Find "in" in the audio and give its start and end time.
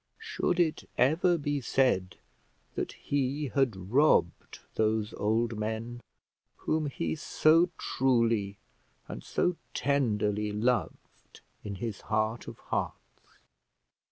11.63-11.75